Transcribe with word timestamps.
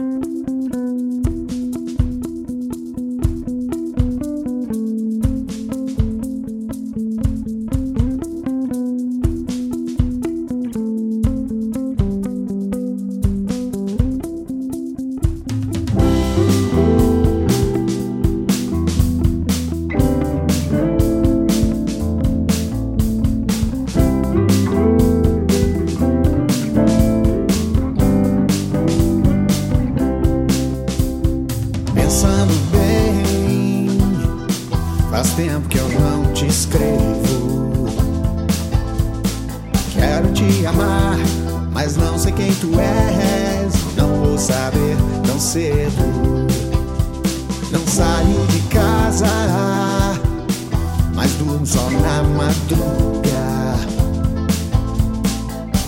Pensando 0.00 0.59
faz 35.20 35.34
tempo 35.34 35.68
que 35.68 35.76
eu 35.76 35.86
não 35.86 36.32
te 36.32 36.46
escrevo. 36.46 37.86
Quero 39.92 40.32
te 40.32 40.64
amar, 40.64 41.18
mas 41.72 41.94
não 41.96 42.18
sei 42.18 42.32
quem 42.32 42.54
tu 42.54 42.70
és. 42.80 43.74
Não 43.96 44.08
vou 44.24 44.38
saber 44.38 44.96
tão 45.26 45.38
cedo. 45.38 46.46
Não 47.70 47.86
saio 47.86 48.46
de 48.46 48.60
casa, 48.70 49.26
mas 51.14 51.32
durmo 51.32 51.66
só 51.66 51.90
na 51.90 52.22
madruga. 52.22 53.76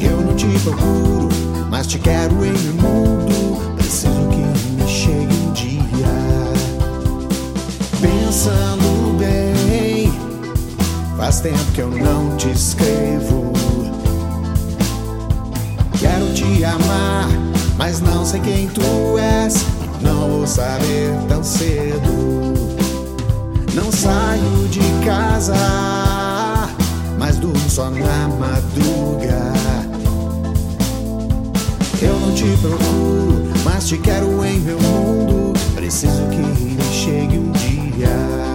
Eu 0.00 0.20
não 0.20 0.36
te 0.36 0.46
procuro, 0.60 1.28
mas 1.68 1.88
te 1.88 1.98
quero 1.98 2.32
em 2.44 2.52
meu 2.52 2.74
mundo. 2.74 3.35
Faz 11.26 11.40
tempo 11.40 11.72
que 11.74 11.80
eu 11.80 11.90
não 11.90 12.36
te 12.36 12.48
escrevo. 12.52 13.52
Quero 15.98 16.32
te 16.32 16.64
amar, 16.64 17.28
mas 17.76 18.00
não 18.00 18.24
sei 18.24 18.38
quem 18.42 18.68
tu 18.68 19.18
és. 19.18 19.64
Não 20.00 20.30
vou 20.30 20.46
saber 20.46 21.10
tão 21.28 21.42
cedo. 21.42 22.54
Não 23.74 23.90
saio 23.90 24.68
de 24.70 25.04
casa, 25.04 25.56
mas 27.18 27.38
durmo 27.38 27.70
só 27.70 27.90
na 27.90 28.28
madruga. 28.28 29.52
Eu 32.00 32.20
não 32.20 32.32
te 32.34 32.56
procuro, 32.58 33.48
mas 33.64 33.88
te 33.88 33.98
quero 33.98 34.44
em 34.44 34.60
meu 34.60 34.78
mundo. 34.80 35.54
Preciso 35.74 36.22
que 36.28 36.94
chegue 36.94 37.36
um 37.36 37.50
dia. 37.50 38.45